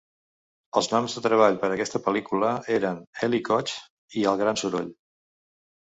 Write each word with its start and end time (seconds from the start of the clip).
Els 0.79 0.87
noms 0.93 1.17
de 1.17 1.21
treball 1.25 1.59
per 1.65 1.69
aquesta 1.75 2.01
pel·lícula 2.07 2.49
eren 2.79 3.03
"Eli 3.29 3.43
Kotch" 3.51 3.77
i 4.23 4.29
"El 4.33 4.41
Gran 4.45 4.63
Soroll". 4.63 4.93